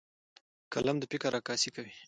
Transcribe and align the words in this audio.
قلم 0.73 0.97
د 0.99 1.03
فکر 1.11 1.31
عکاسي 1.39 1.69
کوي 1.75 1.93